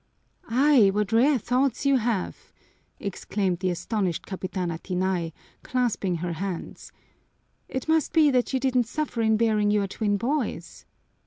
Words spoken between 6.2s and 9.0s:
hands. "It must be that you didn't